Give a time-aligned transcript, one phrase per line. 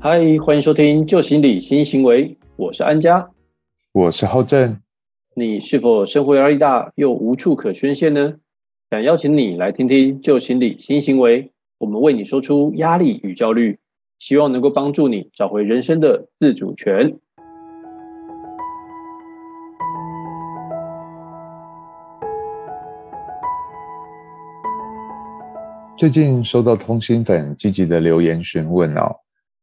[0.00, 3.28] 嗨，欢迎收听《旧心理新行为》，我是安家，
[3.90, 4.80] 我是浩正。
[5.34, 8.34] 你是否生活压力大又无处可宣泄呢？
[8.90, 11.42] 想邀请你来听听《旧心理新行为》，
[11.78, 13.80] 我们为你说出压力与焦虑，
[14.20, 17.16] 希望能够帮助你找回人生的自主权。
[25.96, 29.16] 最近收到通心粉积极的留言询问哦，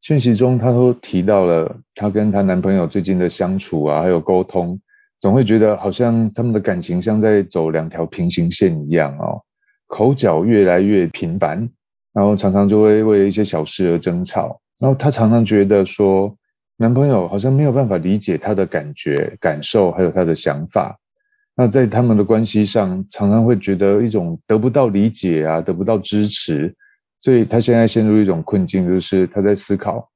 [0.06, 4.80] 讯息中她都提到了她跟她男朋友最近的相处啊，还有沟通，
[5.20, 9.42] 总会觉得好像他们的感情像在走两条平行线一样哦，
[9.88, 11.68] 口角越来越频繁，
[12.14, 16.32] 然后常常就会为一些小事而争吵，然后她常常觉得说，
[16.78, 20.96] 男朋友好像没有办法理解她的感觉、感受，还有她的想法。
[21.56, 26.76] 那在他们的关系上，常常会觉得一种得不到理解啊，得不到支持，
[27.26, 30.08] 所以他现在陷入一种困境，就是他在思考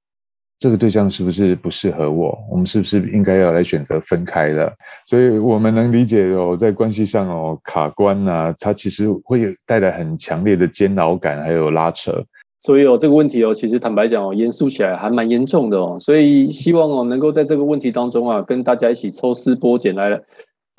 [0.59, 4.71] 这个对象是不是不适合我，我们是不是应该要来选择分开了？
[5.07, 12.23] 所以我们能理解哦，在关系上哦卡关啊，它其实会带来很强烈的煎熬感，还有拉扯。
[12.59, 15.97] 所以哦，这个问题哦，其实坦白讲哦，严肃起来还蛮严重的哦。
[15.99, 20.21] 所以希望哦，能够在这个问题当中啊，跟大家一起抽丝剥茧来。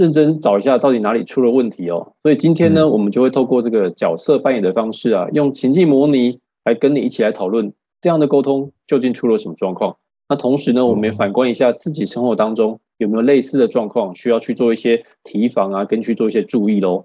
[0.01, 7.71] 认真找一下到底哪里出了问题哦，所以今天呢，我们就会透过这个角色扮演的方式啊，用情境模拟来跟你一起来讨论
[8.01, 9.95] 这样的沟通究竟出了什么状况。
[10.27, 17.05] 那同时呢，我们也反观一下自己生活当中有没有类似的状况，需要去做一些提防啊，跟去做一些注意喽。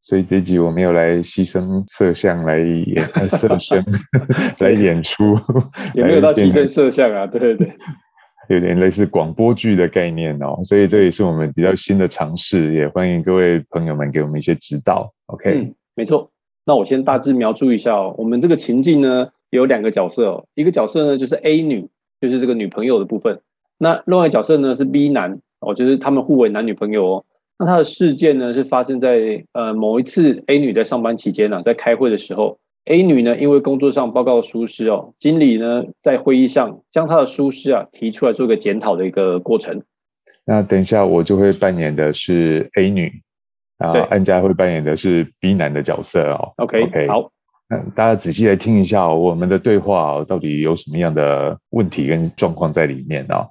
[0.00, 3.80] 所以这集我没有来牺牲摄像来演摄像
[4.58, 5.38] 来演出，
[5.94, 7.72] 也没有到牺牲摄像啊，对对对。
[8.48, 15.12] 有点类似广播剧的概念哦，所以这也是我们比较新的尝试，也欢迎各位朋友们给我们一些指导。
[15.26, 16.30] OK，嗯，没错。
[16.64, 21.88] 那我先大致描述一下哦，我们这个情境呢有两个角色哦，一个角色呢就是 A 女，
[22.20, 23.40] 就是这个女朋友的部分。
[23.76, 27.24] 那另外角色呢是 B 男哦，就是他们互为男女朋友哦。
[27.58, 32.58] 那他的事件呢是发生在呃某一次 A 女在上班期间呢，在开会的时候。
[32.88, 39.82] A 女呢，因为工作上报告疏失哦，经理呢在会议上将她的疏失啊提出来做一个检讨的一个过程。
[40.46, 43.22] 那等一下我就会扮演的是 A 女，
[43.76, 46.54] 然后安家会扮演的是 B 男的角色哦。
[46.56, 47.30] OK OK，好，
[47.68, 53.46] 那大家仔细来听一下我们的对话，到底有什么样的问题跟状况在里面啊？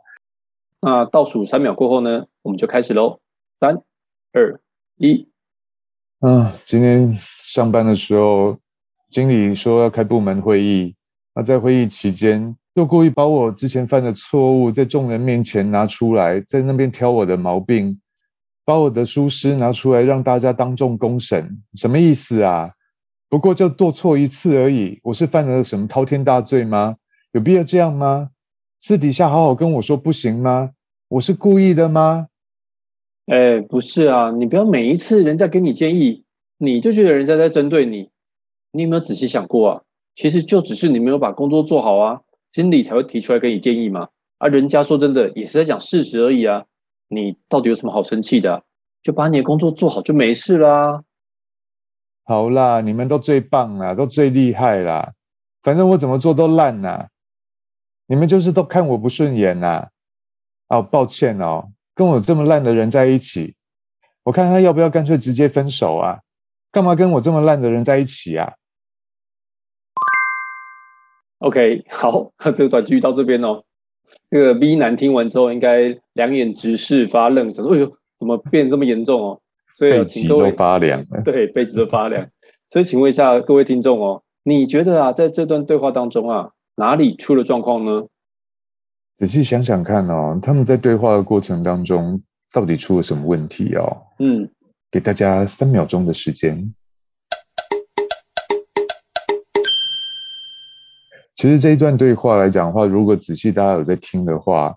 [0.81, 3.19] 那倒数三秒过后呢，我们就开始喽。
[3.59, 3.84] 三、
[4.34, 4.59] 二、
[4.98, 5.30] 一。
[6.22, 8.58] 嗯，今天上班的时候。
[9.09, 10.94] 经理说要开部门会议，
[11.34, 18.00] 那在会议期间又故意把我之前犯的错误在众人面前拿出来，在那边挑我的毛病，
[18.66, 22.72] 把我的疏失拿出来让大家当众公审，什么意思啊？
[23.29, 26.95] 不过就做错一次而已，我是犯了什么滔天大罪吗？
[27.31, 28.29] 有必要这样吗？
[28.79, 30.72] 私底下好好跟我说不行吗？
[31.07, 32.28] 我是故意的吗？
[33.28, 36.25] 哎，不是啊，你不要每一次人家给你建议，
[36.57, 38.09] 你就觉得人家在针对你。
[38.72, 39.82] 你有没有仔细想过啊？
[40.16, 44.10] 其实就只是你没有把工作做好啊，经理才会提出来给你建议嘛。
[44.40, 46.66] 啊，人家说真的也是在讲事实而已啊。
[47.08, 48.64] 你到底有什么好生气的？
[49.04, 51.04] 就把你的工作做好就没事啦。
[52.24, 55.14] 好啦，你们都最棒啦，都最厉害啦。
[55.62, 57.08] 反正我怎么做都烂呐。
[58.08, 59.88] 你们就是都看我不顺眼呐。
[60.68, 63.56] 哦，抱歉哦，跟我这么烂的人在一起，
[64.24, 66.20] 我看他要不要干脆直接分手啊？
[66.72, 68.54] 干嘛跟我这么烂的人在一起啊
[71.40, 73.64] ？OK，好， 这个短剧到这边哦。
[74.30, 79.42] 这个 B 男听完之后，应该两眼直视发愣，想说：“哎呦，怎么变这么严重哦？”
[79.74, 82.28] 所以请各位发凉， 对，背脊都发凉。
[82.70, 88.08] 所以请问一下各位听众哦，你觉得啊，在这段对话当中啊，哪里出了状况呢？
[89.16, 93.98] 仔细想想看哦，他们在对话的过程当中，到底出了什么问题哦？
[94.20, 94.50] 嗯，
[94.92, 96.74] 给大家三秒钟的时间。
[101.36, 104.75] 其实这一段对话来讲的话，如果仔细大家有在听的话，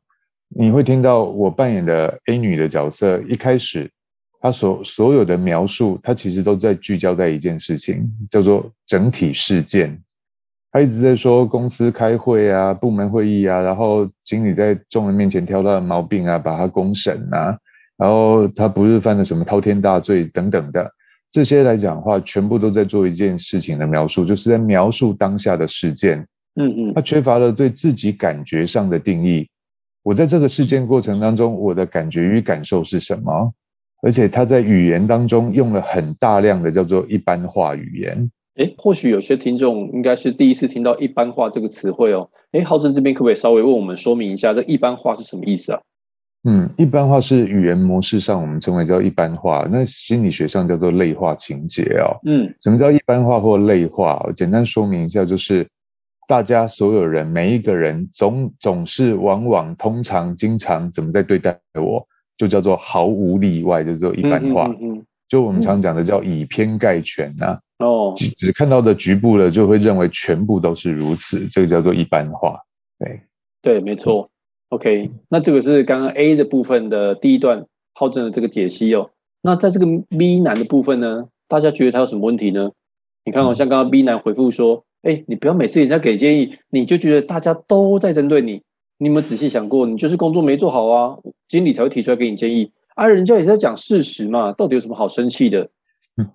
[0.48, 3.90] 你会听到我扮演的 A 女的角色，一开始
[4.40, 9.98] 她所所有的描述，她其实都在聚焦在一件事情，叫做整体事件。
[10.70, 17.58] 她一直在说公司开会啊，部门会议啊，然后经理在众人面前挑她的毛病啊，把她公审啊，
[18.00, 20.90] 然后他不是犯了什么滔天大罪等等的，
[21.30, 26.26] 这些来讲的话，全部都在做一件事情的描述，就是在描述当下的事件。
[26.56, 29.46] 嗯嗯，他缺乏了对自己感觉上的定义。
[30.02, 33.52] 我在这个事件过程当中，我的感觉与感受是什么？
[34.02, 38.30] 而且他在语言当中用了很大量的叫做一般化语言。
[38.54, 42.30] 哎，或许有些听众应该是第一次听到“一般化”这个词汇哦。
[42.52, 45.80] 哎，浩正这边可不可以稍微为我们说明一下，这“一般化”是什么意思啊？
[46.44, 52.16] 嗯，一般化是语言模式上我们称为叫一般化，那心理学上叫做类化情节哦。
[52.24, 54.24] 嗯，什么叫一般化或类化？
[54.34, 55.68] 简单说明一下，就是
[56.26, 62.02] 大家所有人每一个人总总是往往通常经常怎么在对待我，
[62.38, 64.74] 就叫做毫无例外，就做一般化。
[64.80, 67.58] 嗯，就我们常讲的叫以偏概全呐。
[67.80, 72.58] 哦，只只看到的局部了，就会认为全部都是如此，这个叫做一般化。
[72.98, 73.20] 对，
[73.60, 74.30] 对，没错。
[74.70, 79.10] OK，那这个是刚刚 A 的部分的第一段浩正的这个解析哦。
[79.42, 79.86] 那在这个
[80.16, 82.70] B 男的部分呢，大家觉得他有什么问题呢？
[83.24, 88.62] 你看哦，像刚刚 B 男回复说：“哎，你不要每次人家给建议，你就觉得大家都在针对你。
[88.98, 91.18] 你有没有仔细想过，你就是工作没做好啊，
[91.48, 93.08] 经理才会提出来给你建议啊？
[93.08, 95.68] 人家也是在讲事实嘛，到底有什么好生气的？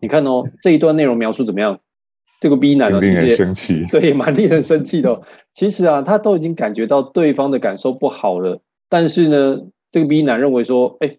[0.01, 1.79] 你看哦，这一段内容描述怎么样？
[2.39, 5.21] 这个 B 男令人生气， 对，蛮令人生气的。
[5.53, 8.59] 其实啊，他都已经感觉到对方的感受不好了，
[8.89, 11.17] 但是呢，这个 B 男认为说，哎，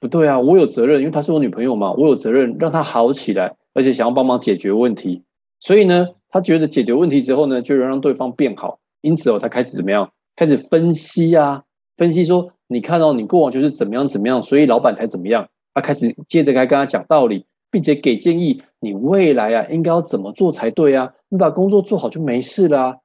[0.00, 5.24] 不对啊，我有责任，因为她是我女朋友嘛，我有责任让她好起来，而且想要帮忙解决问题。
[5.60, 8.78] 所以呢，他觉得解决问题之后呢，就能让对方变好。
[9.00, 10.12] 因此哦，他开始怎么样？
[10.36, 11.64] 开始分析啊，
[11.96, 15.48] 分析说，你看到你过往就是怎么样怎么样，所以老板才怎么样。
[15.74, 17.46] 他开始接着该跟他讲道理。
[17.70, 21.12] 并且给建议，你未来啊应该要怎么做才对啊？
[21.28, 22.96] 你把工作做好就没事啦。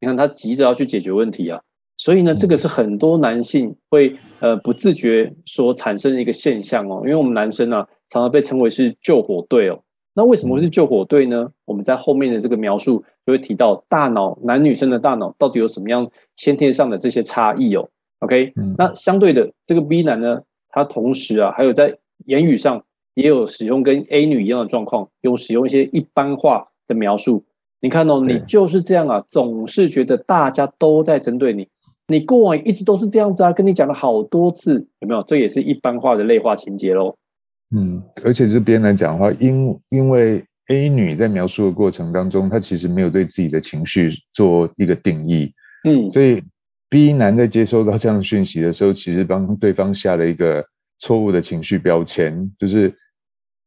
[0.00, 1.60] 你看他急着要去解决问题啊，
[1.96, 7.00] 所以呢，这个是很多男性会呃不自觉所产生的一个现象哦。
[7.04, 9.80] 因为我们男生呢，常常被称为是救火队哦。
[10.14, 11.50] 那为什么会是救火队呢？
[11.64, 17.88] 我们在后面的这个描述就会提到，大脑男女生的大脑到底有什么样先天上的这些差异哦。
[18.18, 21.96] OK，那相对的这个 B 男呢，他同时啊还有在
[22.26, 22.84] 言语上。
[23.14, 27.44] 也有使用跟 A 女一样的状况，有使用一些一般化的描述。
[27.80, 31.68] 你看哦，你就是这样啊，总是觉得大家都在针对你，
[32.06, 35.22] 你过往一直都是这样子啊，跟你讲了好多次，有没有？
[35.24, 37.16] 这也是一般化的类化情节喽。
[37.74, 45.52] 嗯，而且这边来讲的话，因因为 A 女在描述的过程当中，她其实没有对自己的情绪做一个定义，
[45.84, 46.40] 嗯，所以
[46.88, 50.64] B 男在接收到这样的讯息的时候，其实帮对方下了一个。
[51.02, 52.94] 错误的情绪标签，就是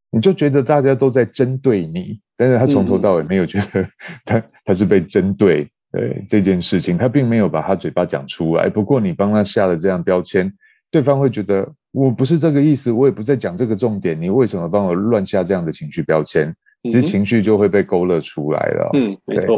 [0.10, 3.86] 你就觉得大家都在针对你，但是他从头到尾没有觉得
[4.24, 8.70] 他 他是被针对，对这件事情，他并没有把他嘴巴讲出来。
[8.70, 10.50] 不过你帮他下了这样标签，
[10.90, 16.56] 对方会觉得我不是这个意思，我也不在讲这个重点，你为什么帮我乱下这样的情绪标签？
[16.84, 18.90] 其实情绪就会被勾勒出来了。
[18.94, 19.58] 嗯，没错。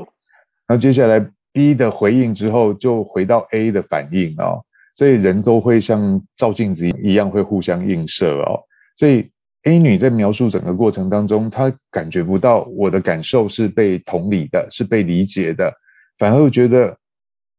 [0.66, 4.64] 然后接下来 B 的回应之后，就回到 A 的反应哦。
[4.98, 8.60] 所以人都会像照镜子一样，会互相映射哦。
[8.96, 9.30] 所以
[9.66, 15.72] A 女在描述整个过程当中，她感觉不到我的感受是被同理的，是被理解的，
[16.18, 16.98] 反而会觉得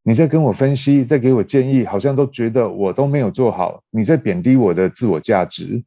[0.02, 5.80] 你在跟我分析，在给我建议，好像都觉得我都没有做好，你在贬低我的自我价值。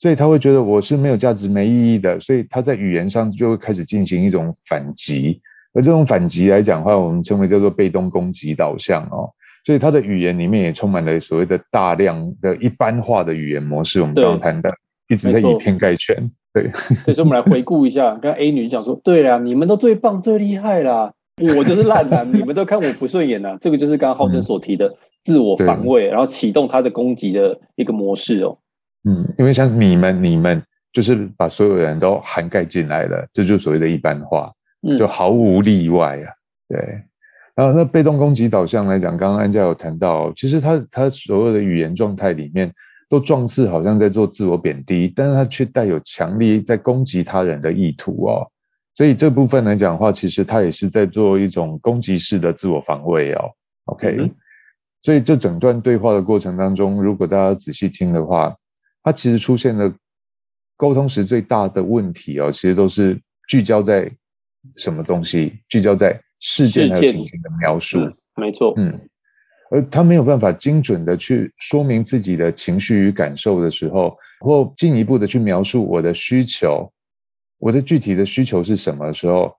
[0.00, 2.18] 所以她会觉得我是没有价值、没意义的。
[2.18, 5.40] 所以她在语言上就会开始进行一种反击，
[5.74, 9.30] 而这种反击来讲的话，我们称为叫做被动攻击导向哦。
[9.68, 14.00] 所以他的语言里面也充满了所谓的大量的一般化的语言模式。
[14.00, 14.72] 我们刚刚谈的
[15.10, 16.16] 一直在以偏概全。
[16.54, 16.70] 对，
[17.04, 21.12] 所以我们来回顾一下， 刚 A 女讲说：“对啦，你们都最棒、最厉害啦，
[21.54, 24.90] 我就是烂男， 你们都看我不顺眼呐。”这个就是刚刚浩真所提的
[25.22, 28.56] 自我防卫，然后启动他的攻击的一个模式哦。
[29.06, 30.62] 嗯，因为像你们，你们
[30.94, 34.50] 就是把所有人都涵盖进来了，这就是所谓的一般化，
[34.96, 36.32] 就毫无例外啊。
[36.70, 37.02] 对。
[37.58, 42.72] 然后，那被动攻击导向来讲，刚刚安家有谈到，其实他他所有的语言状态里面，
[43.08, 48.46] 都状似好像在做自我贬低，但是他却带有强力在攻击他人的意图哦。
[48.94, 53.50] 所以这部分来讲的话，其实他也是在做一种攻击式的自我防卫哦。
[53.86, 54.30] OK，
[55.02, 58.54] 所以这整段对话的过程当中，如果大家仔细听的话，
[59.02, 59.92] 他其实出现的
[60.76, 64.08] 沟通时最大的问题哦，其实都是聚焦在
[64.76, 65.58] 什么东西？
[65.68, 66.16] 聚焦在。
[66.40, 67.98] 事件还有情形的描述，
[68.36, 68.98] 没错，嗯，
[69.70, 76.90] 而他没有办法精准的去说明自己的情绪与感受的时候，或进一步的去描述我的需求，
[77.58, 79.52] 我的具体的需求是什么时候，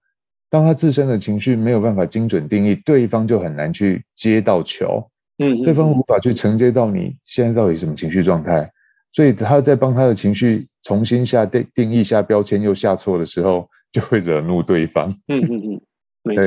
[0.50, 5.05] 当他自身的情绪没有办法精准定义，对方就很难去接到球，
[5.38, 8.71] 嗯，对方无法去承接到你现在到底什么情绪状态，
[9.12, 15.81] 所以他在帮他的情绪重新下定定义下标签又下错的时候，就会惹怒对方，嗯嗯嗯。
[16.23, 16.43] 没错。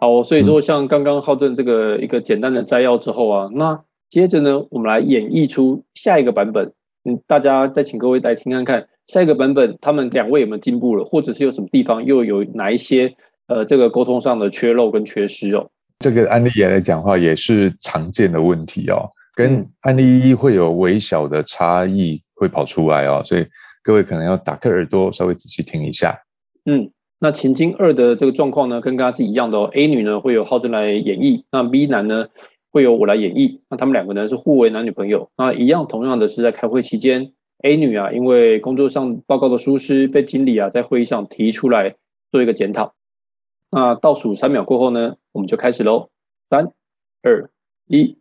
[0.00, 3.80] 好，所以说像刚刚浩正这个一个简单的摘要之后啊，那
[4.10, 6.72] 接着呢，我们来演绎出下一个版本。
[7.04, 13.14] 嗯，大家再请各位来听看看，下一个版本他们两位有没有进步了，或者是有什么地方又有哪一些
[13.46, 15.70] 呃这个沟通上的缺漏跟缺失哦。
[16.00, 23.46] 这个案例来讲话也是常见的问题哦，跟案例一会有微小的差异会跑出来哦，所以
[23.82, 26.22] 各位可能要打开耳朵稍微仔细听一下。
[26.64, 29.70] 嗯，那情境二的这个状况呢，跟刚刚是一样的哦。
[29.72, 32.28] A 女呢会有浩真来演绎，那 B 男呢？
[32.74, 41.96] 会由我来演绎，那他们两个呢是互为男女朋友，那一样同样的是在开会期间，A 女啊因为工作上报告的疏失被经理啊在会议上提出来
[42.30, 42.94] 做一个检讨，
[43.70, 46.08] 那倒数三秒过后呢，我们就开始喽，
[46.48, 46.72] 三
[47.22, 47.50] 二
[47.88, 48.16] 一，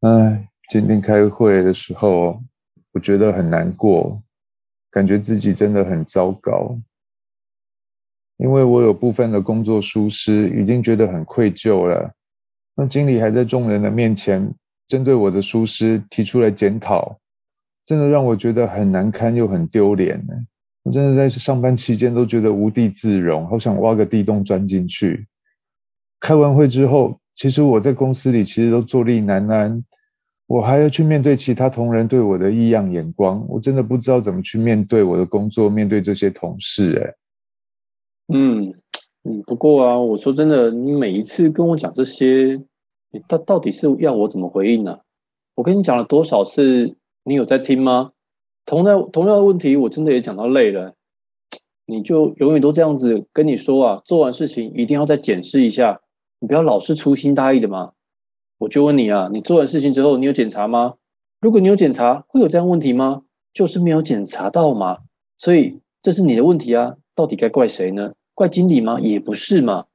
[0.00, 2.42] 哎，今天开会的时候，
[2.92, 4.22] 我觉得很难过，
[4.90, 6.74] 感觉自己真的很糟糕，
[8.38, 12.10] 因为我有部分的工作疏失，已经觉得很愧疚了。
[12.74, 14.50] 那经理还在众人的面前
[14.88, 17.18] 针对我的疏失提出来检讨，
[17.84, 20.32] 真的让我觉得很难堪又很丢脸呢。
[20.82, 25.28] 我真的在上班期间都觉得无地自容，好想挖个地洞钻进去。
[26.18, 29.82] 开完会之后，其实我在公司里其实都坐立难安，
[30.46, 37.02] 我还要去面对其他同仁对我的异样眼光，我真的不知道怎么去面对我的工作，面对这些同事。
[37.02, 38.74] 哎，嗯。
[39.24, 42.60] 嗯，不过啊，我说真的，你每一次跟我讲这些，
[43.10, 44.98] 你到到底是要我怎么回应呢？
[45.54, 46.94] 我跟你讲了多少次，
[47.24, 48.12] 你有在听吗？
[48.66, 50.94] 同样同样的问题，我真的也讲到累了，
[51.86, 56.00] 你就永远都这样子跟你说啊，做完事情一定要再检视一下，
[56.40, 57.92] 你不要老是粗心大意的嘛。
[58.58, 60.94] 我就问你啊，你做完事情之后，你有检查吗？
[61.40, 63.22] 如果你有检查，会有这样问题吗？
[63.54, 64.98] 就是没有检查到嘛，
[65.38, 68.14] 所以这是你的问题啊，到底该怪谁呢？
[68.34, 69.00] 怪经理吗？
[69.00, 69.86] 也不是嘛。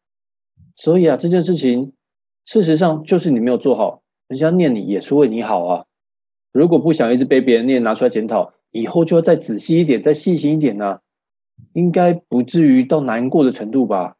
[0.76, 1.94] 所以啊，这件事情
[2.46, 5.86] 事实上就是你没有做好，人家念你也是为你好啊。
[6.52, 11.00] 如果不想一直被别人念，拿出来检讨，以后就要再仔细一点，再细心一点呢。
[11.74, 14.18] 应该不至于到难过的程度吧？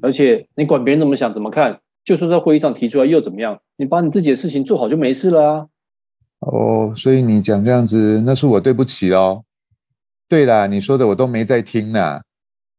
[0.00, 3.60] 而且你管别人怎么想、怎么看，就算在会议上提出来又怎么样？
[3.76, 5.66] 你把你自己的事情做好就没事了啊。
[6.40, 9.44] 哦，所以你讲这样子，那是我对不起哦。
[10.28, 12.20] 对啦，你说的我都没在听呢。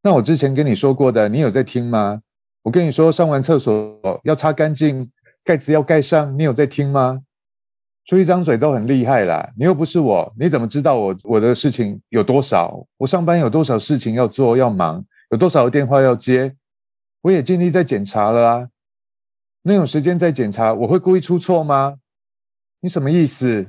[0.01, 2.21] 那我之前跟你说过的，你有在听吗？
[2.63, 5.09] 我跟你说，上完厕所要擦干净，
[5.43, 7.19] 盖子要盖上，你有在听吗？
[8.05, 12.85] 出一张嘴都很厉害啦，你又不是我，你怎么知道我我的事情有多少？
[12.97, 16.55] 我上班有多少事情要做要忙，有多少电话要接？
[17.21, 18.69] 我也尽力在检查了啊，
[19.63, 21.97] 那有时间在检查，我会故意出错吗？
[22.79, 23.67] 你什么意思？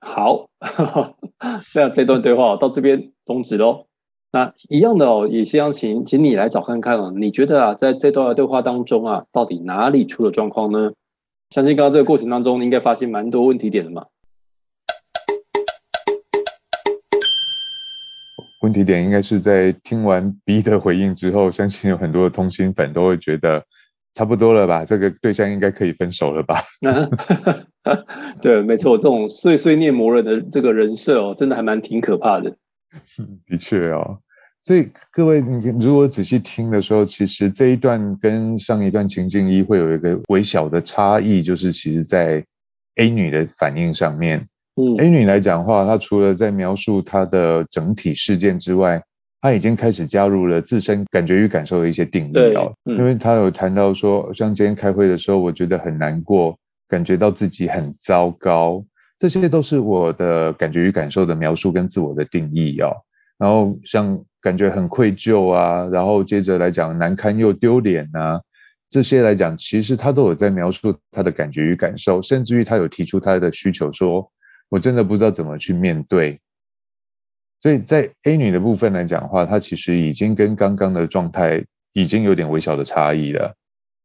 [0.00, 0.48] 好，
[1.74, 3.86] 那这段对话到这边终止喽。
[4.30, 7.12] 那一样的哦，也希望请请你来找看看哦。
[7.14, 10.92] 你觉得啊，在这段对话当中啊，到底哪里出了状况呢？
[11.50, 14.06] 相信刚刚这个过程当中，你应该发现蛮多问题点的嘛。
[18.62, 23.62] 问题点应该是在听完 B 的回应之后，相信有很多的通心粉都会觉得。
[24.14, 26.60] 差不多了吧， 这个对象应该可以分手了吧？
[28.42, 32.54] 对，没错，这种碎碎念魔人的这个人设哦，真的还蛮挺可怕的。
[33.46, 34.18] 的确哦，
[34.60, 42.44] 所以各位，你如果仔细听的时候，其实这一段跟上一段情境一会有一个微小的差异，就是其实在
[42.96, 44.46] A 女的反应上面。
[44.76, 49.02] 嗯，A 女来讲话，她除了在描述她的整体事件之外。
[49.44, 58.80] 她已经开始加入了自身感觉与感受的一些定义哦，因为她有谈到说，像今天开会的时候，我觉得很难过，感觉到自己很糟糕，
[59.18, 62.92] 这些都是我的感觉与感受的描述跟自我的定义哦。
[63.36, 68.40] 然后像感觉很愧疚啊，然后接着来讲难堪又丢脸啊，
[68.88, 74.30] 这些来讲，其实他都有在描述他的感觉与感受，甚至于他有提出他的需求，说
[74.72, 76.40] 我真的不知道怎么去面对。
[77.60, 81.62] 所以在 A 女的部分来讲的话，她其实已经跟刚刚的状态
[81.92, 83.54] 已经有点微小的差异了。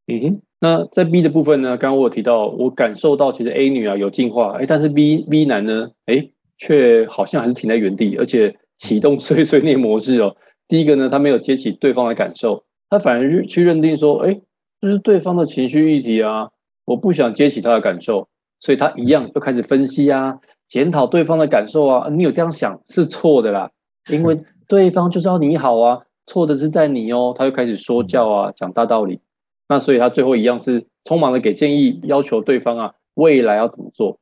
[0.08, 1.78] 嗯哼，那在 B 的部分呢？
[1.78, 10.36] 刚刚我有提到，我感受到其实 A 女啊有进化，哎，但是 B B 男呢，哎，却好像还是停在原地，而且启动碎碎念模式哦。
[10.68, 14.42] 第一个呢，他没有接起对方的感受，他反而去认定说，哎，
[14.82, 16.50] 这是对方的情绪议题啊，
[16.84, 18.28] 我不想接起他的感受，
[18.60, 20.40] 所以他一样又开始分析啊。
[20.68, 23.72] 检讨对方的感受啊，你有这样想是错的啦，
[24.12, 27.34] 因为对方就是要你好啊，错的是在你哦。
[27.36, 29.22] 他就开始说教啊，讲大道理，
[29.70, 34.20] 那所以他最后一样是匆忙的给建议，要求对方啊未来要怎么做。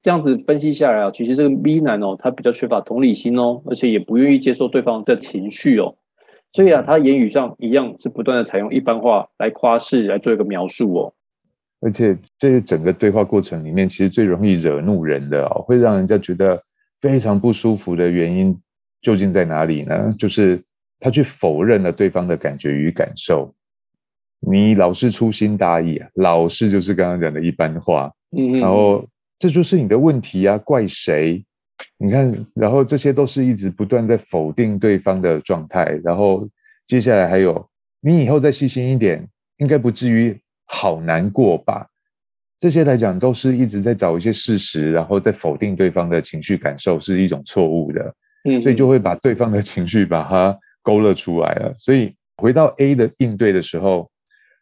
[0.00, 5.96] 这样子分析下来啊，其实这个 B 男哦，他比较缺乏同理心哦，而且也不愿意接受对方的情绪哦，
[6.52, 11.14] 所以啊，他言语上一样是不断的采用一般化来夸饰来做一个描述哦。
[11.80, 16.60] 而且这整个对话过程里面，其实最容易惹怒人的哦，会让人家觉得
[17.00, 18.58] 非常不舒服的原因
[19.00, 20.12] 究竟在哪里呢？
[20.18, 20.60] 就是
[20.98, 23.54] 他去否认了对方的感觉与感受。
[24.40, 29.04] 你老是粗心大意啊，老是就是刚刚讲的一般话，嗯，然后
[29.38, 31.44] 这就是你的问题啊，怪谁？
[31.96, 36.48] 你看，然后这些都是一直不断在否定对方的状态，然后
[36.86, 37.68] 接下来还有，
[38.00, 40.36] 你以后再细心一点，应该不至于
[40.68, 41.86] 好难过吧？
[42.60, 51.74] 这些来讲都是一直在找一些事实，然后在否定对方的情绪感受是一种错误的，嗯，所以就会把对方的情绪把它勾勒出来了。
[51.76, 54.08] 所以回到 A 的应对的时候。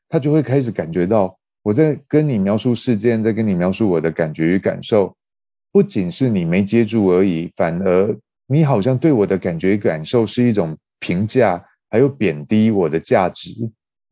[0.08, 5.12] 他就会开始感觉到，我在跟你描述事件，在跟你描述我的感觉与感受，
[5.72, 11.60] 不仅是你没接住而已，反而你好像对我的感觉感受是一种评价，
[11.90, 13.50] 还有贬低我的价值，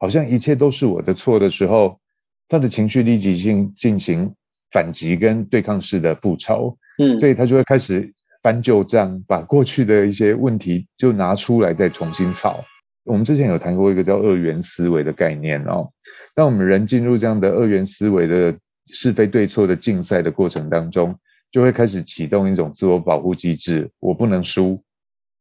[0.05, 1.99] 好像一切都是我的错的时候，
[2.47, 4.31] 他的情绪立即性进行
[4.71, 12.63] 反击跟对抗式的复仇，嗯，所以他就会开始翻旧账，把过去的一些问题就拿出来再重新炒。
[13.05, 15.89] 我们之前有谈过一个叫二元思维的概念哦。
[16.35, 18.55] 当我们人进入这样的二元思维的
[18.89, 21.19] 是非对错的竞赛的过程当中，
[21.51, 24.79] 就会开始启动一种自我保护机制，我不能输。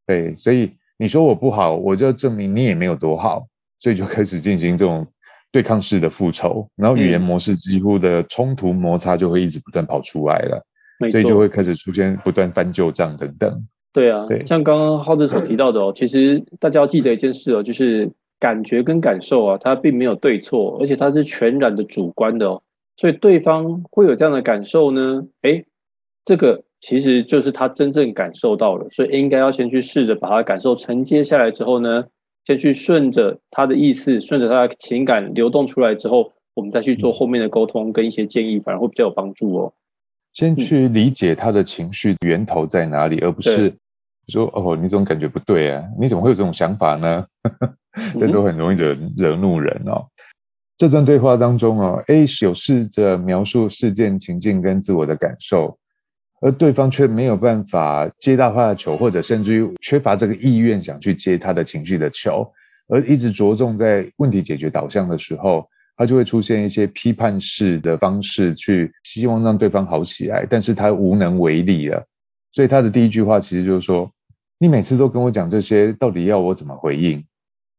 [0.07, 3.45] 对，所以你说我不好，我就要证明你也没有多好，
[3.83, 5.05] 所以就开始进行这种
[5.51, 10.65] 对抗式的复仇，然后语言模式几乎的冲突摩擦就会一直不断跑出来了，
[11.11, 13.67] 所以就会开始出现不断翻旧账等等。
[13.91, 18.09] 对啊，像刚刚浩子所提到的哦，其实大家要记得一件事哦，就是
[18.39, 22.63] 感觉跟感受啊，它并没有对错，而且它是全然的主观的哦。
[22.95, 25.61] 所以对方会有这样的感受呢，哎，
[26.23, 32.05] 这个其实就是他真正感受到了，所以应该要先去试着把他感受承接下来之后呢，
[32.45, 39.73] 先去顺着他的意思，顺着他的情感流动出来之后，我们再去做后面的沟通跟一些建议，反而会比较有帮助哦。
[40.33, 43.73] 先去理解他的情绪源头在哪里，而不是。
[44.29, 45.83] 说哦，你总感觉不对啊？
[45.99, 47.25] 你怎么会有这种想法呢？
[48.17, 50.01] 这都很容易惹惹怒人哦。
[50.77, 55.77] 这段对话当中哦，A 有试着描述事件情境跟自我的感受，
[56.43, 62.45] 而对方却没有办法接到他的球，或者甚至于缺乏这个意愿想去接他的情绪的球，
[62.89, 72.05] 而一直着重在问题解决导向的时候，他就会出现一些批判式的方式去希望让对方好起来，但是他无能为力了。
[72.51, 74.11] 所以他的第一句话其实就是说
[74.59, 77.23] ：“你每次都跟我讲这些，到底要我怎么回应？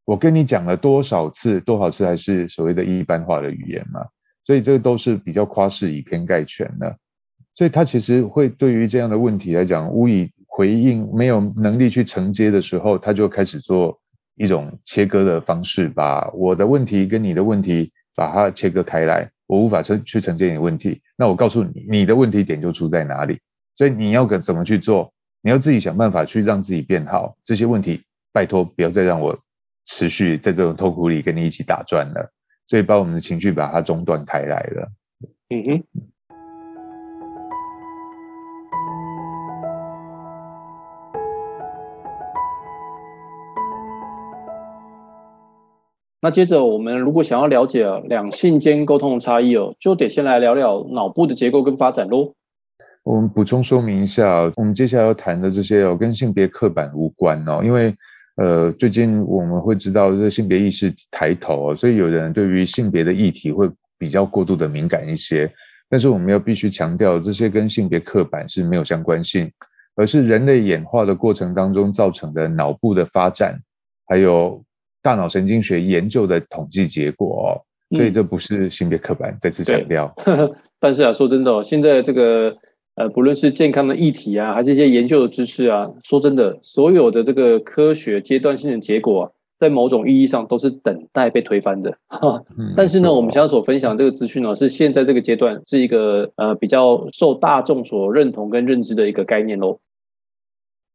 [0.06, 4.00] 我跟你讲了多少次，多少次还是所谓的一般化的语言嘛？
[4.46, 6.96] 所以这个都是比较夸饰以偏概全的。
[7.54, 13.98] 所以他其实会对于这样的问题来讲，无以回应，没有能力去承接的时候，他就开始做
[14.36, 19.30] 一种切割的方式，把我的问题跟你的问题把它切割开来。
[19.46, 23.38] 我无法承去承接你的问题，那我告诉你，你的问题点就出在哪里。”
[23.76, 25.12] 所以你要怎怎么去做？
[25.42, 27.36] 你要自己想办法去让自己变好。
[27.44, 29.38] 这些问题，拜托不要再让我
[29.84, 32.32] 持续在这种痛苦里跟你一起打转了。
[32.66, 34.92] 所以把我们的情绪把它中断开来了。
[35.50, 35.84] 嗯哼。
[46.24, 52.32] 那接着我们如果想要了解两性间沟通的差异哦，就得先来聊聊脑部的结构跟发展喽。
[53.02, 57.94] 我们补充说明一下，我们接下来要谈的这些哦，跟性别刻板无关哦，因为
[58.36, 65.52] 呃，最近我们会知道这性别意识抬头哦，所以有人对于性别的议题会比较过度的敏感一些。
[65.90, 69.52] 但是我们要必须强调，这些跟性别刻板是没有相关性，
[69.94, 73.60] 而是人类演化的过程当中造成的脑部的发展，
[74.06, 74.64] 还有
[75.04, 77.46] 大脑神经学研究的统计结果哦。
[77.96, 80.12] 所以这不是性别刻板，再次强调。
[80.80, 82.56] 但是啊，说真的哦，现在这个。
[82.96, 91.92] 呃，不论是健康的议题啊，还是一些研究的知识啊，说真的，所有的这个科学阶段性的结果，在某种意义上都是等待被推翻的。
[92.06, 92.40] 哈，
[92.76, 99.80] 但是呢，我们现在所分享这个资讯呢，是现在这个阶段是一个呃比较受大众所认同跟认知的一个概念喽。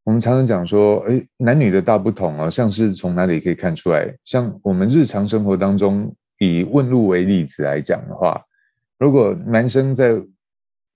[0.05, 4.11] 我们常常讲说，哎，男女的大不同啊，像是从哪里可以看出来？
[4.23, 8.41] 像我们日常生活当中，以问路为例子来讲的话，
[8.97, 10.19] 如果男生在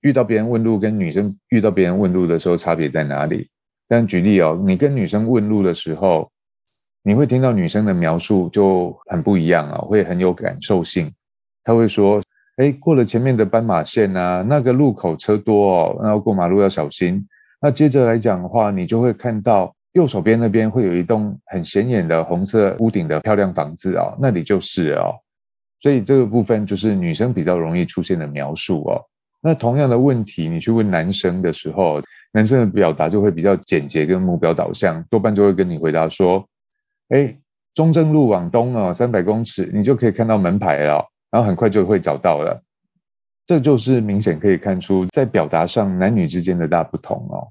[0.01, 3.47] 遇到别人问路，跟女生遇到别人问路的时候差别在哪里？
[3.87, 6.31] 但举例哦，你跟女生问路的时候，
[7.03, 11.13] 你会听到女生的描述就很不一样啊，会很有感受性。
[11.63, 12.19] 她会说
[12.57, 17.23] ：“哎，过了前面的斑马线啊，那个路口车多哦，然后过马路要小心。”
[17.63, 25.15] 那接着来讲的话，你就会看到右手边那边会有一栋很显眼的红色屋顶的漂亮房子哦，那里就是哦。
[25.79, 29.01] 所以这个部分就是女生比较容易出现的描述哦。
[29.41, 32.01] 那同样的问题，你去问男生的时候，
[32.33, 36.45] 男生的表达就会比较简洁跟目标导向，多半就会跟你回答说
[37.15, 37.33] ：“哎，
[37.73, 42.61] 中正路往东哦，三百公尺，你就可以看到门牌了，然后很快就会找到了。”
[43.45, 47.47] 这就是明显可以看出在表达上男女之间的大不同哦。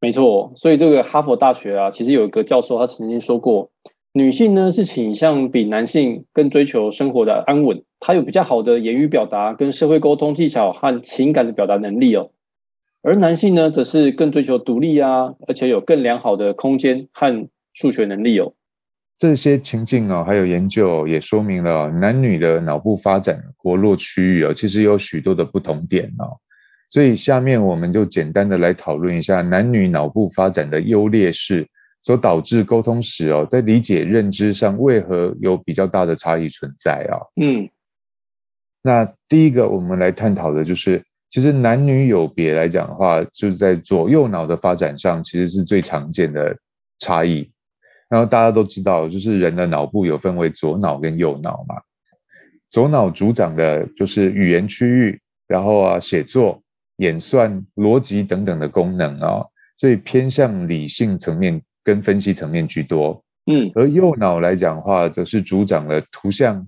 [0.00, 3.70] 没错，所以这个哈佛大学啊，其实有一个教授他曾经说过。
[4.12, 12.30] 女性呢是倾向比男性更追求生活的安稳，她有比较好的言语表达、跟社会沟通技巧和情感的表达能力哦。
[13.02, 18.54] 而男性呢，则是更追求独立啊，而且有更良好的空间和数学能力哦。
[19.18, 26.36] 这些情境哦，还有研究也说明了男女的脑部发展活络区域哦，其实有许多的不同点哦。
[26.90, 31.66] 所以下面我们就简单的来讨论一下男女脑部发展的优劣势。
[32.02, 37.18] 所导致沟通时哦，在理解认知上为何有比较大的差异存在啊？
[37.34, 37.68] 嗯，
[38.80, 46.56] 那第一个我们来探讨的就是，其实男女有别来讲的话，就是在左右脑的发展上，其实是最常见的
[47.00, 47.50] 差异。
[48.08, 51.76] 然后大家都知道，就是人的脑部有分为左脑跟右脑嘛。
[52.70, 56.62] 左脑主掌的就是语言区域，然后啊，写作、
[56.98, 59.44] 演算、逻辑等等的功能啊，
[59.78, 61.62] 所以偏向理性层面。
[61.86, 66.66] 跟分析层面居多，嗯，而右脑来讲的话，则是主掌了图像、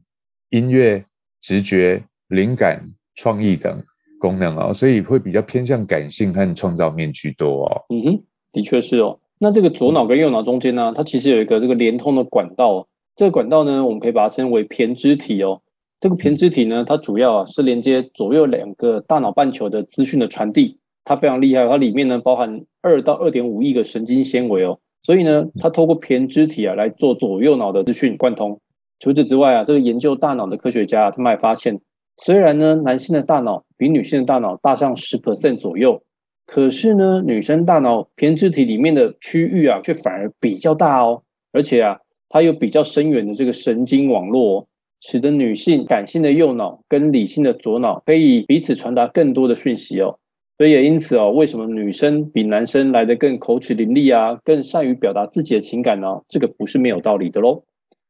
[0.51, 1.05] 音乐、
[1.41, 3.83] 直觉、灵感、创意等
[4.21, 7.85] 功能哦，所以会比较偏向感性和创造面居多哦。
[7.89, 9.19] 嗯哼，的确是哦。
[9.39, 15.63] 那这个左脑跟右脑中间呢，它其实有一个这个连通的管道，这个管道呢，我们可以把它称为胼胝体哦。
[16.01, 24.79] 这个胼胝体呢，它主要啊是连接左右两个大脑半球的资讯的传递，它非常厉害，它里面呢包含二到二点五亿个神经纤维哦。
[25.03, 28.61] 所以呢，它透过胼胝体啊来做左右脑的资讯贯通。
[28.99, 31.81] 除此之外啊，这个研究大脑的科学家他们还发现，
[32.17, 36.03] 虽然呢男性的大脑比女性的大脑大上十 percent 左右，
[36.49, 44.67] 可是呢女生大脑胼胝体里面的区域啊却反而比较大哦，而且啊它有比较深远的这个神经网络，
[45.03, 50.19] 使得女性感性的右脑跟理性的左脑可以彼此传达更多的讯息哦。
[50.57, 56.23] 所以也因此哦，为什么女生比男生来的更口齿伶俐啊，更善于表达自己的情感呢？
[56.29, 57.63] 这个不是没有道理的喽。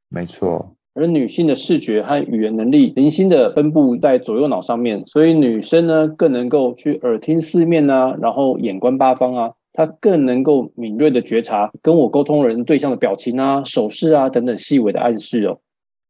[0.09, 15.58] 没错，而女性的视觉和语言能力零星的分布在左右脑上面，所以女生呢更能够去耳听四面啊，然后眼观八方啊，她更能够敏锐的觉察跟我沟通人对象的表情啊、手势啊等等细微的暗示哦。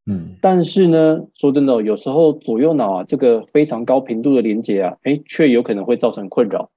[0.07, 6.70] 嗯，但是呢，说真的，有时候左右脑啊，这个非常高频度的连接啊，哎，却有可能会造成困扰。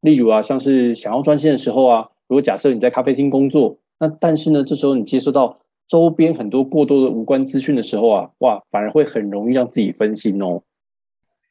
[0.00, 10.62] 例如啊，像是想要专心的时候啊，如果假设你在咖啡厅工作，那但是呢，这时候你接收到周边很多过多的无关资讯的时候啊，哇，反而会很容易让自己分心哦。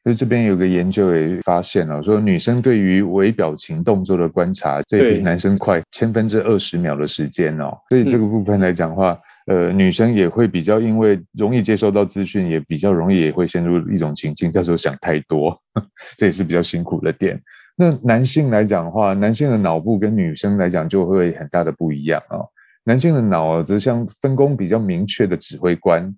[0.02, 7.74] 所以这边有个研究也发现了，说女生对于微表情动作的观察，这比男生快千分之二十秒的时间哦。
[7.88, 9.18] 所以这个部分来讲话。
[9.46, 15.54] 呃，女生也会比较，因为容易接收到资讯，也比较容易也会陷入一种情境，叫做想太多，
[16.16, 17.38] 这也是比较辛苦的点。
[17.76, 22.40] 那男性来讲的话，男性的脑部跟女生来讲就会很大的不一样啊。
[22.84, 26.14] 男性的脑则像分工比较明确的指挥官，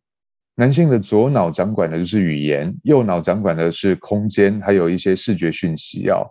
[0.56, 6.26] 男性的左脑掌管的就是语言，右脑掌管的是空间，还有一些视觉讯息哦。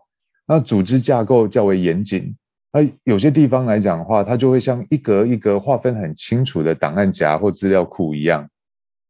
[0.47, 2.35] 那组织架构较为严谨。
[2.73, 8.45] 那有些地方来讲的话，它就会像一格一格划分很清楚的档案夹或资料库一样，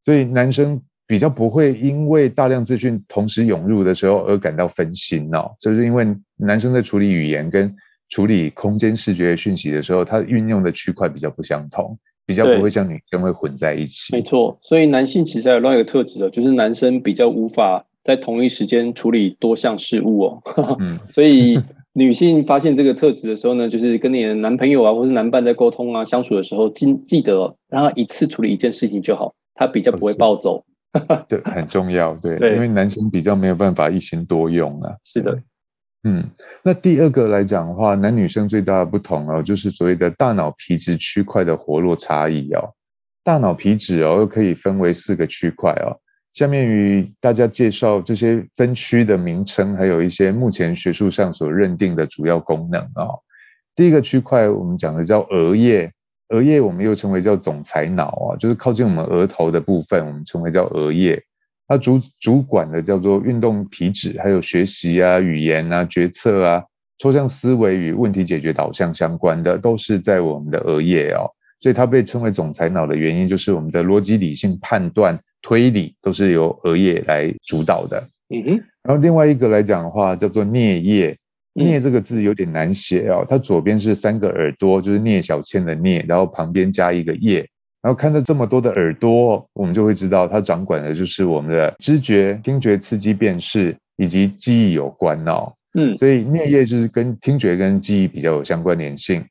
[0.04, 5.52] 所以男生比较不会因为大量资讯同时涌入的时候而感到分心哦。
[5.60, 7.76] 就是因为男生在处理语言跟
[8.10, 14.16] 处理空间视觉讯息的时候，它运用的区块比较不相同，比较不会像女生会混在一起。
[14.16, 20.78] 没错，所以男性其实有另外一个特质的，就是男生比较无法在同一时间处理多项事物哦。
[20.80, 21.60] 嗯， 所以。
[21.98, 30.62] 女性发现这个特质的时候呢，就是跟你的男朋友啊，或是男伴在沟通啊、相处的时候，记记得让他一次处理一件事情就好，他比较不会暴走。
[31.26, 34.94] 这很重要， 对，因为男生比较没有办法一心多用啊。
[35.06, 35.42] 是的，
[36.08, 36.24] 嗯，
[36.64, 42.62] 那第二个来讲的话，男女生最大的不同哦，就是所谓的大脑皮质区块的活络差异哦。
[43.24, 45.98] 大脑皮质哦，又可以分为四个区块哦。
[46.34, 53.18] 下面与大家介绍这些分区的名称，还有一些目前学术上所认定的主要功能哦。
[53.76, 55.92] 第一个区块我们讲的叫额叶，
[56.30, 61.20] 额叶我们又称为叫总裁脑啊，就是靠近我们额头的部分，我们称为叫额叶。
[61.68, 66.64] 它主主管的叫做运动皮质，还有学习啊、语言啊、决策啊、
[67.00, 71.30] 抽象思维与问题解决导向相关的，都是在我们的额叶哦。
[71.60, 75.20] 所以它被称为总裁脑的原因，就是我们的逻辑理性判断。
[75.42, 78.00] 推理都是由额叶来主导的。
[78.30, 81.16] 嗯哼，然后另外一个来讲的话，叫做颞叶。
[81.54, 87.48] 嗯颞这个字有点难写哦，它左边是三个耳朵，就是聂小倩的聂，然后旁边加一个叶。
[87.86, 95.54] 然后看到这么多的耳朵，我们就会知道它掌管的就是我们的知觉、听觉、刺激、辨识以及记忆有关哦。
[95.76, 99.24] 嗯所以颞叶就是跟听觉跟记忆比较有相关联性。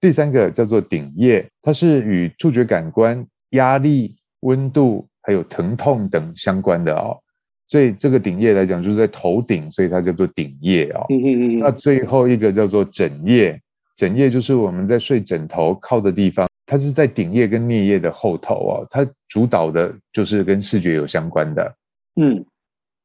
[0.00, 7.18] 第三个叫做顶叶，它是与触觉感官、压力、温度还有疼痛等相关的哦。
[7.66, 11.06] 所以这个顶叶来讲，就是在头顶，所以它叫做顶叶哦。
[11.08, 13.60] 嗯嗯嗯，那最后一个叫做枕叶，
[13.96, 18.86] 枕叶就是我们在睡枕头靠的地方，它是在顶叶跟颞叶的后头哦。
[18.90, 21.74] 它主导的就是跟视觉有相关的。
[22.14, 22.44] 嗯，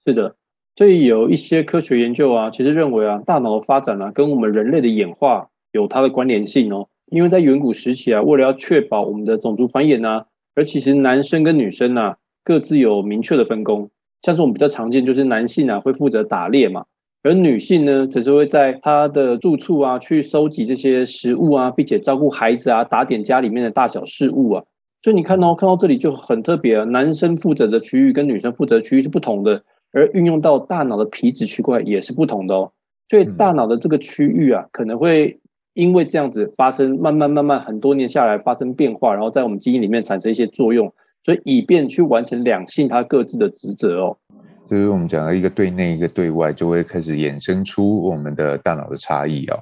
[0.05, 0.35] 是的。
[0.75, 6.87] 所以有一些科学研究啊，其实认为啊，大脑的发展啊，跟我们人类的演化有它的关联性哦。
[7.07, 13.89] 因为在远古时期啊，为了要确保我们的种族繁衍啊，而其实男生跟女生啊各自有明确的分工。
[14.21, 16.85] 像是我们比较常见，就是男性啊会负责打猎嘛，
[17.25, 24.63] 而女性呢，只是会在她的住处啊去收集这些食物啊，并且照顾孩子啊，打点家里面的大小事务啊。
[25.01, 32.71] 所以你看到、看到这里就很特别啊，男生负责的区域跟女生负责的区域是不同的，而运用到大脑的皮质区块也是不同的哦。
[33.09, 35.39] 所以大脑的这个区域啊，可能会
[35.73, 40.93] 因为这样子发生，慢慢慢慢很多年下来发生变化，然后在我们基因里面产生一些作用。
[41.23, 44.17] 所以以便去完成两性它各自的职责哦，
[44.65, 49.59] 就是我们讲的一个对内一个对外，就会开始衍生出我们的大脑的差异哦。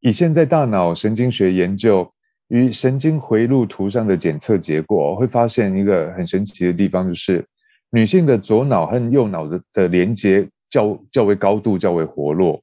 [0.00, 2.08] 以现在大脑神经学研究
[2.48, 7.44] 与神经回路图上的检测结果，会发现一个很神奇的地方，就是
[7.90, 12.62] 女性的左脑和右脑的的连接较较为高度较为活络，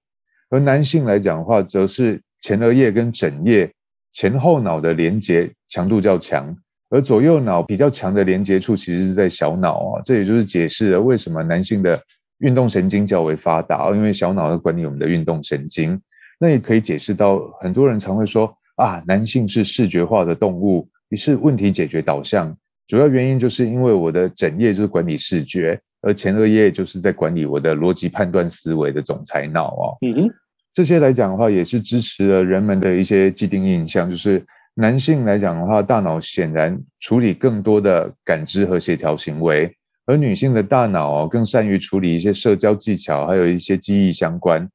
[0.49, 3.71] 而男性来讲的话，则是前额叶跟枕叶
[4.13, 6.55] 前后脑的连接强度较强。
[6.89, 11.99] 而左右脑比较强的连接处其实是在小脑啊，这也就是解释了为什么男性的
[12.39, 15.99] 运动神经较为发达，因为小脑在管理我们的运动神经。
[16.39, 22.55] 那也可以解释到，很多人常会说啊，男性是视觉化的动物，也是问题解决导向。
[22.87, 29.97] 主要原因就是因为我的枕叶就是管理视觉，而前额叶就是在管理我的逻辑判断思维的总裁脑哦。
[30.05, 30.29] 嗯哼，
[30.73, 34.45] 这些来讲的话，也是支持了人们的一些既定印象，就是。
[34.77, 39.73] 男性来讲的话，大脑显然处理更多的感知和协调行为，
[40.05, 44.69] 而女性的大脑哦更善于处理一些社交技巧，还有一些记忆相关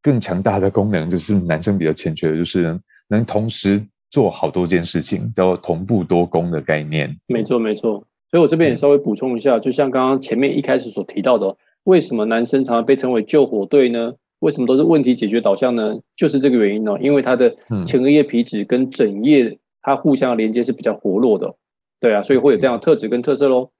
[0.00, 2.78] 更强大的功能，就是男生比较欠缺的，就是
[3.08, 7.12] 能同时做好多件事情，叫同步多功的概念。
[7.26, 8.06] 没错，没错。
[8.30, 14.12] 所以我这边也稍微补充一下，就像刚刚前面一开始所提到的，为什么男生常常被称为救火队呢？
[14.42, 16.00] 为什么都是问题解决导向呢？
[16.16, 17.54] 就是这个原因哦，因为它的
[17.86, 21.54] 前额叶皮质跟枕叶它互相连接是比较活络的，
[22.00, 23.70] 对啊，所以会有这样的特质跟特色喽。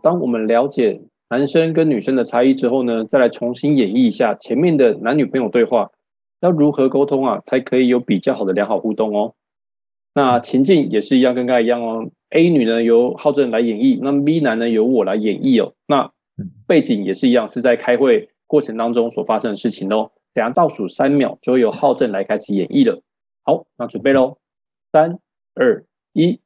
[0.00, 5.90] 当我们了解男生跟女生的差异之后呢，再来重新演绎一下前面的男女朋友对话，
[6.40, 9.34] 要如何沟通啊，才可以有比较好的良好互动哦。
[10.14, 12.08] 那情境也是一样，跟刚才一样哦。
[12.30, 15.74] A 女呢由浩正来演绎，那 B 男呢由我来演绎哦。
[15.86, 16.12] 那
[16.66, 20.12] 背景也是一样，是在开会过程当中所发生的事情哦。
[20.32, 23.02] 等下倒数三秒，就会由浩正来开始演绎了。
[23.42, 24.38] 好，那准备喽，
[24.90, 25.18] 三
[25.54, 26.40] 二一。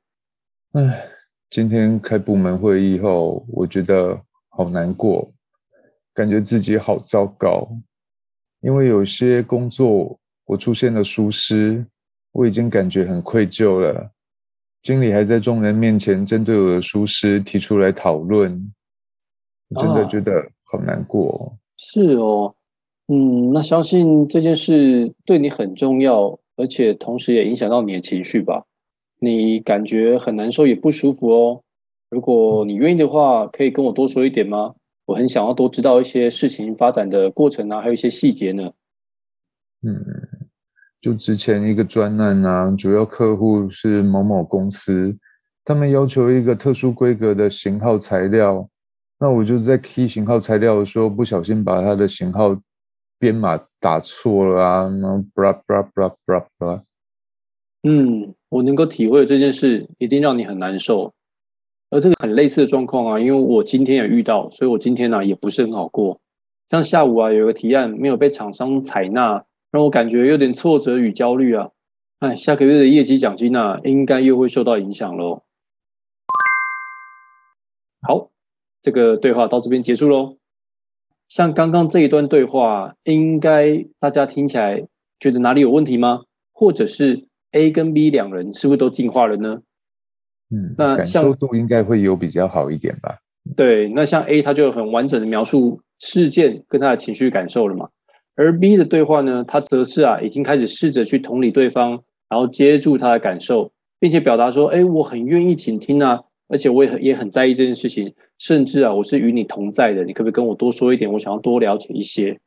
[0.72, 1.06] 唉，
[1.48, 5.32] 今天开部门会议后，我觉得好难过，
[6.12, 7.68] 感觉自己好糟糕，
[8.60, 11.86] 因为有些工作我出现了疏失。
[12.38, 14.12] 我已经感觉很愧疚了，
[14.84, 18.72] 经理还在众人面前针对我的疏失提出来讨论，
[19.70, 21.58] 我真的觉得好难过。
[21.76, 22.54] 是哦，
[23.08, 28.66] 嗯，那相信这件事对你很重要，而且同时也影响到你的情绪吧？
[29.18, 31.64] 你感觉很难受也不舒服哦。
[32.08, 34.76] 如果你愿意的话，可以跟我多说一点吗？
[35.06, 38.70] 我很想要多知道一些事情发展的过程啊，还有一些细节呢。
[39.82, 40.37] 嗯。
[41.00, 45.16] 就之前一个专案啊，主要客户是某某公司，
[45.64, 48.68] 他们要求一个特殊规格的型号材料，
[49.20, 52.60] 那我就在 key 型号材料的时候，不小心把它的型号
[53.16, 56.82] 编码打错了啊，然后 blah blah blah blah blah。
[57.84, 61.12] 嗯，我能够体会这件事一定让你很难受，
[61.90, 66.20] 而这个很类似的状况啊，因为我今天也遇到，所以我今天呢也不是很好过。
[66.70, 69.44] 像下午啊，有个提案没有被厂商采纳。
[69.70, 71.70] 让我感觉有点挫折与焦虑啊！
[72.20, 75.42] 哎，下个月的业绩奖金啊，应该又会受到影响喽。
[78.00, 78.30] 好，
[78.82, 80.36] 这个对话到这边结束喽。
[81.28, 84.86] 像刚刚这一段对话，应该大家听起来
[85.20, 86.22] 觉得哪里有问题吗？
[86.52, 89.60] 或者是 A 跟 B 两人是不是都进化了呢？
[90.50, 93.18] 嗯，那感受度应该会有比较好一点吧？
[93.54, 97.90] 对，那像 A 他就很完整的描述事件跟他的情绪感受了嘛，
[98.38, 106.20] 而 B 的对话呢，他则是啊已经开始试着去同理对方，然后接住他的感受，并且表达说，哎，我很愿意倾听啊。
[106.50, 111.12] 而且我也很也很在意这件事情，甚至啊，我是与你同在的，你可不可以跟我多说一点？
[111.12, 112.38] 我想要多了解一些。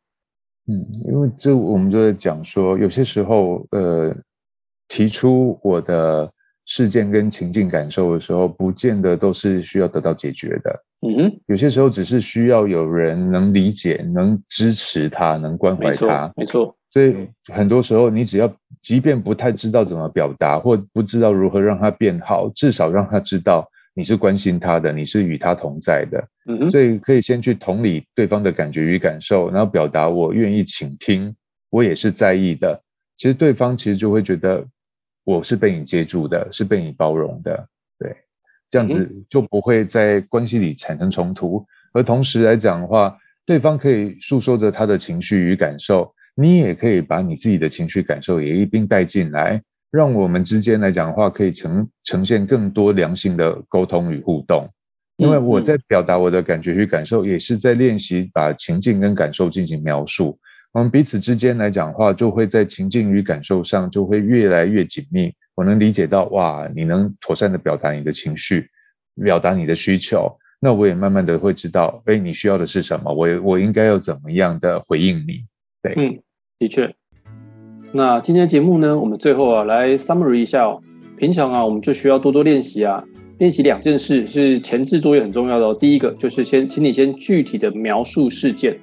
[0.67, 4.15] 嗯，因为这我们就在讲说，有些时候，呃，
[4.87, 6.31] 提出我的
[6.65, 10.83] 事件跟情境感受的时候，不见得都是需要得到解决的。
[11.07, 16.31] 嗯哼，有些时候只是需要有人能理解、能支持他、能关怀他。
[16.35, 16.75] 没错。
[16.91, 17.15] 所以
[17.53, 23.67] 很多时候，你只要即便不太知道怎么表达，或不知道如何让他变好，至少让他知道。
[23.93, 31.35] 你是关心他的，你是与他同在的，嗯所以可以先去同理对方的感觉与感受，然后表达我愿意倾听，
[31.69, 32.81] 我也是在意的。
[33.17, 34.65] 其实对方其实就会觉得
[35.23, 37.67] 我是被你接住的，是被你包容的，
[37.99, 38.15] 对，
[38.69, 41.65] 这样子就不会在关系里产生冲突。
[41.93, 49.61] 而同时来讲的话，对方可以诉说着他的情绪与感受，你也可以把你自己的情绪感受也一并带进来。
[49.91, 54.67] 让我们之间来讲的话，可以呈呈现更多良性的沟通与互动，
[55.17, 60.39] 因为我在表达我的感觉与感受，也是在练习把情境跟感受进行描述。
[60.73, 65.29] 我们彼此之间来讲话，就会在情境与感受上就会越来越紧密。
[65.53, 68.69] 我能理解到，哇，你能妥善的表达你的情绪，
[69.21, 75.43] 表达你的需求，那我也慢慢的会知道，哎，你需要的是什么，我我应该要怎么样的回应你？
[75.83, 76.17] 对，嗯，
[76.57, 76.95] 的确。
[77.91, 80.81] 那今天节目呢，我们最后啊来 summary 一下哦。
[81.17, 83.03] 平常啊，我们就需要多多练习啊，
[83.39, 85.77] 练习两件事是前置作业很重要的哦。
[85.77, 88.79] 第一个就是先，请你先具体的描述事件，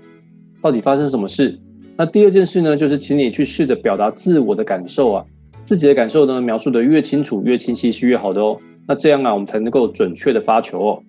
[0.60, 1.58] 到底发生什么事。
[1.98, 5.24] 那第二件事呢，就是请你去试着表达自我的感受啊，
[5.66, 8.56] 自己的感受呢描述的越清楚、越清晰是越好的哦。
[8.86, 11.02] 那这样啊，我们才能够准确的发球哦。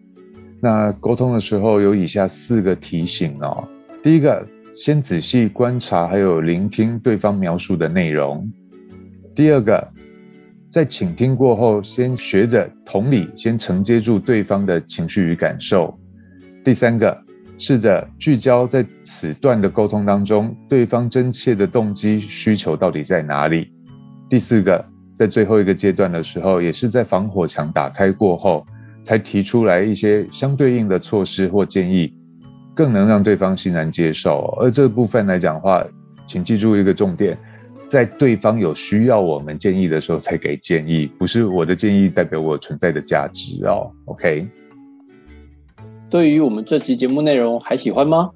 [0.60, 3.64] 那沟通的时候有以下四个提醒哦。
[4.04, 4.46] 第一个。
[4.76, 8.50] 先仔细观察，还有聆听对方描述的内容。
[9.36, 9.86] 第二个，
[10.72, 15.94] 在倾听过后，先学着同理，先承接住对方的情绪与感受。
[16.64, 17.18] 第三个，
[17.60, 23.72] 试着聚焦在此段的沟通当中，对方真切的动机需求到底在哪里。
[24.30, 24.84] 第四个，
[25.18, 28.66] 在最后一个阶段的时候，也是在防火墙打开过后，
[29.04, 32.16] 才提出来一些相对应的措施或建议。
[32.74, 35.86] 更能让对方欣然接受，而这部分来讲话，
[36.26, 37.38] 请记住一个重点，
[37.90, 43.92] 在对方有需要我们建议的时候才给建议，不是我的建议代表我存在的价值哦。
[44.06, 44.48] OK，
[46.10, 48.32] 对于我们这期节目内容还喜欢吗？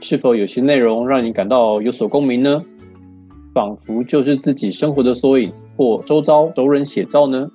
[0.00, 2.62] 是否有些内容让你感到有所共鸣呢？
[3.52, 7.46] 仿佛就是自己生活的缩影，或周遭熟人写照呢？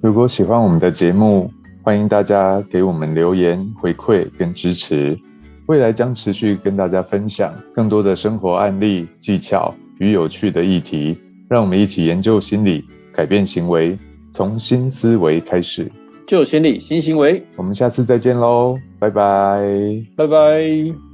[0.00, 1.50] 如果喜欢我们的节目，
[1.82, 5.18] 欢迎大家给我们留言回馈跟支持。
[5.66, 11.18] 未来将持续跟大家分享更多的生活案例、技巧与有趣的议题，
[11.50, 13.96] 让我们一起研究心理，改变行为，
[14.32, 15.90] 从新思维开始，
[16.26, 17.44] 旧心理新行为。
[17.56, 21.11] 我们下次再见喽，拜拜，拜拜。